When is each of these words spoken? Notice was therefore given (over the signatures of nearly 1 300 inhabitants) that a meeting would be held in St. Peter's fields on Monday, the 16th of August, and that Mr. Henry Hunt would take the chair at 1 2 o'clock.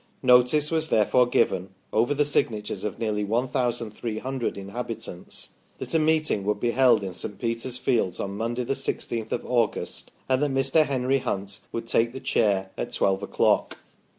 Notice 0.23 0.71
was 0.71 0.89
therefore 0.89 1.27
given 1.27 1.75
(over 1.93 2.15
the 2.15 2.25
signatures 2.25 2.83
of 2.83 2.97
nearly 2.97 3.23
1 3.23 3.47
300 3.49 4.57
inhabitants) 4.57 5.49
that 5.77 5.93
a 5.93 5.99
meeting 5.99 6.43
would 6.43 6.59
be 6.59 6.71
held 6.71 7.03
in 7.03 7.13
St. 7.13 7.37
Peter's 7.37 7.77
fields 7.77 8.19
on 8.19 8.35
Monday, 8.35 8.63
the 8.63 8.73
16th 8.73 9.31
of 9.31 9.45
August, 9.45 10.09
and 10.27 10.41
that 10.41 10.49
Mr. 10.49 10.87
Henry 10.87 11.19
Hunt 11.19 11.59
would 11.71 11.85
take 11.85 12.13
the 12.13 12.19
chair 12.19 12.71
at 12.79 12.95
1 12.95 13.19
2 13.19 13.25
o'clock. 13.25 13.77